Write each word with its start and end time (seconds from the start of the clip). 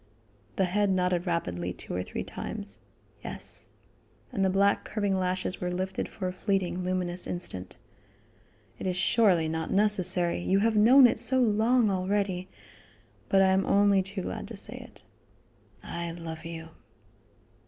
The 0.55 0.65
head 0.65 0.89
nodded 0.89 1.27
rapidly 1.27 1.73
two 1.73 1.93
or 1.93 2.01
three 2.01 2.23
times: 2.23 2.79
"Yes." 3.23 3.67
And 4.31 4.43
the 4.43 4.49
black 4.49 4.83
curving 4.83 5.13
lashes 5.15 5.61
were 5.61 5.69
lifted 5.69 6.09
for 6.09 6.27
a 6.27 6.33
fleeting, 6.33 6.83
luminous 6.83 7.27
instant. 7.27 7.77
"It 8.79 8.87
is 8.87 8.97
surely 8.97 9.47
not 9.47 9.69
necessary; 9.69 10.39
you 10.39 10.57
have 10.57 10.75
known 10.75 11.05
it 11.05 11.19
so 11.19 11.39
long 11.39 11.91
already, 11.91 12.49
but 13.29 13.43
I 13.43 13.49
am 13.51 13.63
only 13.63 14.01
too 14.01 14.23
glad 14.23 14.47
to 14.47 14.57
say 14.57 14.77
it. 14.89 15.03
I 15.83 16.09
love 16.13 16.45
you." 16.45 16.69